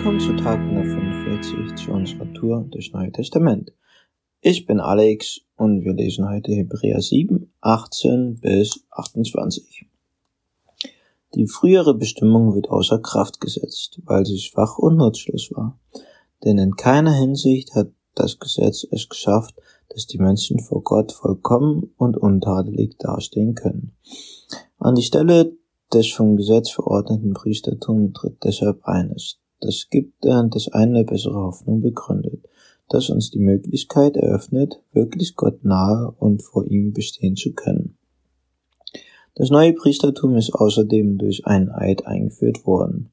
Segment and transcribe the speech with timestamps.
[0.00, 3.74] Willkommen zu Tag 145 zu unserer Tour durchs Neue Testament.
[4.40, 9.84] Ich bin Alex und wir lesen heute Hebräer 7, 18 bis 28.
[11.34, 15.78] Die frühere Bestimmung wird außer Kraft gesetzt, weil sie schwach und nutzlos war.
[16.44, 19.54] Denn in keiner Hinsicht hat das Gesetz es geschafft,
[19.90, 23.94] dass die Menschen vor Gott vollkommen und untadelig dastehen können.
[24.78, 25.58] An die Stelle
[25.92, 29.39] des vom Gesetz verordneten Priestertums tritt deshalb eines.
[29.60, 32.48] Das gibt äh, das eine bessere Hoffnung begründet,
[32.88, 37.96] das uns die Möglichkeit eröffnet, wirklich Gott nahe und vor ihm bestehen zu können.
[39.34, 43.10] Das neue Priestertum ist außerdem durch einen Eid eingeführt worden.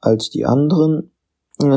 [0.00, 1.10] Als die anderen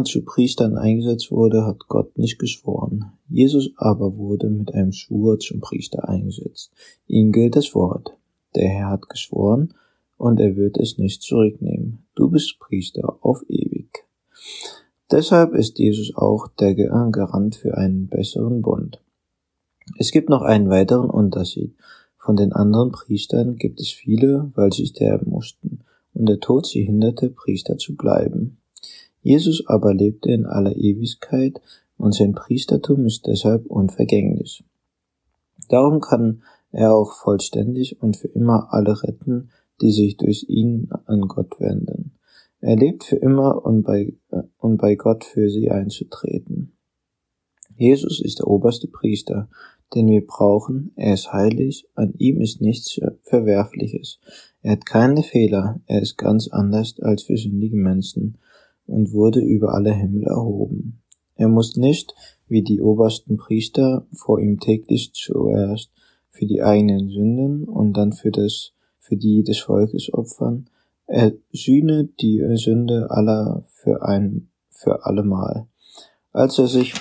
[0.04, 3.12] zu Priestern eingesetzt wurde, hat Gott nicht geschworen.
[3.30, 6.72] Jesus aber wurde mit einem Schwur zum Priester eingesetzt.
[7.08, 8.18] Ihm gilt das Wort.
[8.56, 9.74] Der Herr hat geschworen,
[10.18, 12.06] und er wird es nicht zurücknehmen.
[12.16, 13.65] Du bist Priester auf ewig.
[15.12, 19.02] Deshalb ist Jesus auch der Garant für einen besseren Bund.
[20.00, 21.76] Es gibt noch einen weiteren Unterschied.
[22.18, 25.82] Von den anderen Priestern gibt es viele, weil sie sterben mussten,
[26.16, 28.58] und der Tod sie hinderte, Priester zu bleiben.
[29.22, 31.62] Jesus aber lebte in aller Ewigkeit,
[31.98, 34.64] und sein Priestertum ist deshalb unvergänglich.
[35.70, 41.22] Darum kann er auch vollständig und für immer alle retten, die sich durch ihn an
[41.22, 42.12] Gott wenden.
[42.60, 44.14] Er lebt für immer und bei,
[44.66, 46.78] und bei Gott für sie einzutreten.
[47.78, 49.50] Jesus ist der oberste Priester,
[49.94, 50.92] den wir brauchen.
[50.96, 54.20] Er ist heilig, an ihm ist nichts Verwerfliches.
[54.62, 58.38] Er hat keine Fehler, er ist ganz anders als für sündige Menschen
[58.88, 61.02] und wurde über alle Himmel erhoben.
[61.36, 62.16] Er muss nicht,
[62.48, 65.92] wie die obersten Priester, vor ihm täglich zuerst
[66.30, 70.70] für die eigenen Sünden und dann für das für die des Volkes opfern.
[71.08, 75.68] Er sühne die Sünde aller für ein für allemal.
[76.32, 76.94] Als er sich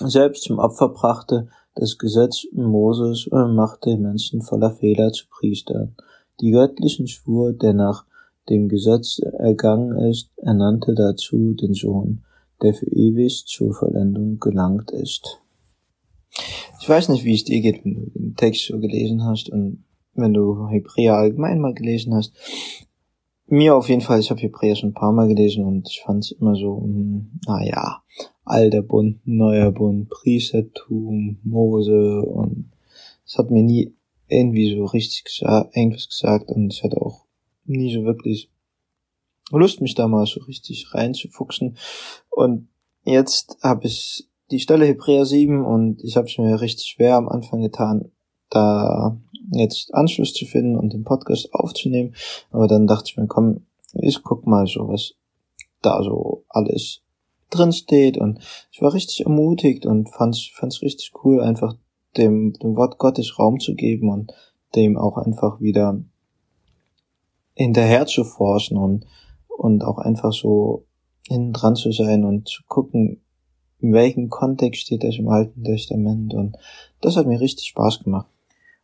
[0.00, 5.96] selbst zum Opfer brachte, das Gesetz Moses äh, machte Menschen voller Fehler zu Priestern.
[6.40, 8.04] Die göttlichen Schwur, der nach
[8.48, 12.24] dem Gesetz ergangen ist, ernannte dazu den Sohn,
[12.62, 15.40] der für ewig zur Vollendung gelangt ist.
[16.80, 19.84] Ich weiß nicht, wie es dir geht, wenn du den Text so gelesen hast und
[20.14, 22.32] wenn du Hebräer allgemein mal gelesen hast.
[23.46, 26.24] Mir auf jeden Fall, ich habe Hebräer schon ein paar Mal gelesen und ich fand
[26.24, 28.02] es immer so, hm, naja,
[28.44, 32.70] alter Bund, neuer Bund, Priestertum, Mose und
[33.26, 33.94] es hat mir nie
[34.28, 37.26] irgendwie so richtig gesagt, irgendwas gesagt und ich hatte auch
[37.66, 38.50] nie so wirklich
[39.50, 41.76] Lust, mich da mal so richtig reinzufuchsen.
[42.30, 42.68] Und
[43.04, 47.28] jetzt habe ich die Stelle Hebräer 7 und ich habe es mir richtig schwer am
[47.28, 48.10] Anfang getan,
[48.48, 49.18] da
[49.58, 52.14] jetzt Anschluss zu finden und den Podcast aufzunehmen.
[52.50, 55.14] Aber dann dachte ich mir, komm, ich guck mal so, was
[55.82, 57.02] da so alles
[57.50, 58.18] drin steht.
[58.18, 58.40] Und
[58.72, 61.76] ich war richtig ermutigt und fand's, fand's richtig cool, einfach
[62.16, 64.32] dem, dem Wort Gottes Raum zu geben und
[64.74, 66.00] dem auch einfach wieder
[67.54, 69.06] hinterher zu forschen und,
[69.46, 70.86] und auch einfach so
[71.26, 73.20] hinten dran zu sein und zu gucken,
[73.80, 76.34] in welchem Kontext steht das im Alten Testament.
[76.34, 76.56] Und
[77.00, 78.28] das hat mir richtig Spaß gemacht.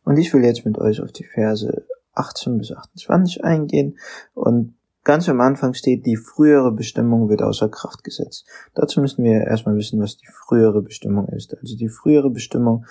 [0.03, 3.97] Und ich will jetzt mit euch auf die Verse 18 bis 28 eingehen
[4.33, 8.45] und ganz am Anfang steht, die frühere Bestimmung wird außer Kraft gesetzt.
[8.73, 11.57] Dazu müssen wir erstmal wissen, was die frühere Bestimmung ist.
[11.57, 12.85] Also die frühere Bestimmung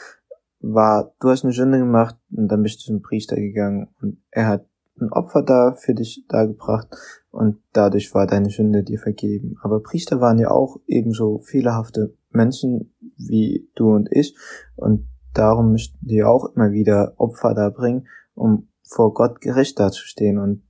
[0.60, 4.48] war, du hast eine Sünde gemacht und dann bist du zum Priester gegangen und er
[4.48, 4.66] hat
[5.00, 6.88] ein Opfer da für dich dargebracht
[7.30, 9.56] und dadurch war deine Sünde dir vergeben.
[9.62, 14.36] Aber Priester waren ja auch ebenso fehlerhafte Menschen wie du und ich
[14.76, 15.06] und
[15.40, 20.62] darum müssten die auch immer wieder Opfer da bringen, um vor Gott gerecht dazustehen und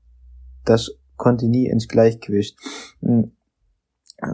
[0.65, 2.57] das konnte nie ins Gleichgewicht
[3.01, 3.33] hm,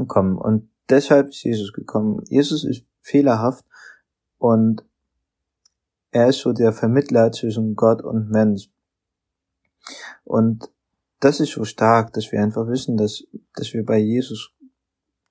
[0.06, 2.22] kommen und deshalb ist Jesus gekommen.
[2.28, 3.64] Jesus ist fehlerhaft
[4.38, 4.84] und
[6.10, 8.70] er ist so der Vermittler zwischen Gott und Mensch.
[10.24, 10.70] Und
[11.20, 13.24] das ist so stark, dass wir einfach wissen, dass,
[13.54, 14.52] dass wir bei Jesus,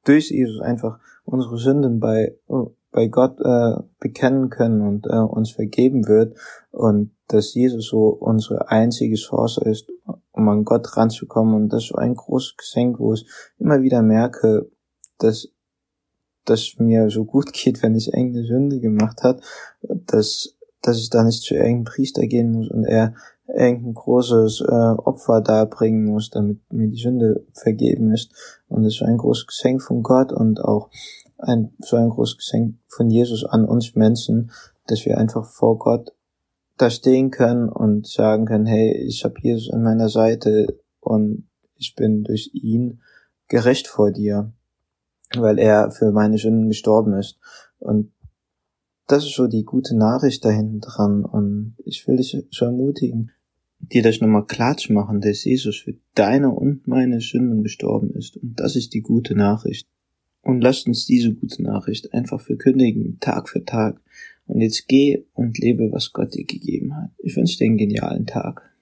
[0.04, 2.38] durch Jesus einfach unsere Sünden bei,
[2.96, 6.38] bei Gott äh, bekennen können und äh, uns vergeben wird
[6.72, 9.92] und dass Jesus so unsere einzige Chance ist,
[10.32, 13.28] um an Gott ranzukommen und das ist so ein großes Geschenk, wo ich
[13.60, 14.72] immer wieder merke,
[15.18, 15.50] dass
[16.46, 19.42] dass mir so gut geht, wenn ich irgendeine Sünde gemacht hat,
[19.82, 23.14] dass dass ich da nicht zu irgendeinem Priester gehen muss und er
[23.48, 28.32] irgendein großes äh, Opfer darbringen muss, damit mir die Sünde vergeben ist.
[28.70, 30.90] Und das ist ein großes Geschenk von Gott und auch
[31.38, 34.52] ein, so ein großes Geschenk von Jesus an uns Menschen,
[34.88, 36.14] dass wir einfach vor Gott
[36.78, 41.96] da stehen können und sagen können, hey, ich habe Jesus an meiner Seite und ich
[41.96, 43.02] bin durch ihn
[43.48, 44.52] gerecht vor dir,
[45.36, 47.38] weil er für meine Sünden gestorben ist.
[47.80, 48.12] Und
[49.08, 51.24] das ist so die gute Nachricht dahinten dran.
[51.26, 53.32] Und ich will dich schon ermutigen,
[53.80, 58.38] dir das nochmal klar zu machen, dass Jesus für deine und meine Sünden gestorben ist.
[58.38, 59.88] Und das ist die gute Nachricht.
[60.46, 64.00] Und lasst uns diese gute Nachricht einfach verkündigen, Tag für Tag.
[64.46, 67.10] Und jetzt geh und lebe, was Gott dir gegeben hat.
[67.18, 68.75] Ich wünsche dir einen genialen Tag.